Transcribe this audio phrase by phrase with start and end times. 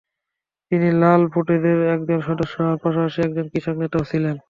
[0.71, 4.35] তিনি লাল ফৌজের একজন সদস্য হওয়ার পাশাপাশি একজন কৃষক নেতাও ছিলেন।